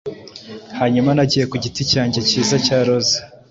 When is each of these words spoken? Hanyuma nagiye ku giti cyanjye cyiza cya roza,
Hanyuma 0.79 1.09
nagiye 1.17 1.45
ku 1.51 1.55
giti 1.63 1.81
cyanjye 1.91 2.19
cyiza 2.27 2.55
cya 2.65 2.77
roza, 2.87 3.17